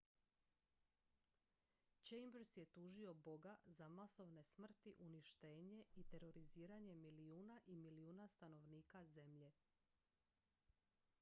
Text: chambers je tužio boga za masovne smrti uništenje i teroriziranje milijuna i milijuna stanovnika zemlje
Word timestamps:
chambers 2.09 2.47
je 2.57 2.65
tužio 2.65 3.13
boga 3.13 3.57
za 3.65 3.87
masovne 3.87 4.43
smrti 4.43 4.93
uništenje 4.99 5.83
i 5.95 6.03
teroriziranje 6.03 6.95
milijuna 6.95 7.59
i 7.65 7.75
milijuna 7.77 8.27
stanovnika 8.27 9.05
zemlje 9.05 9.51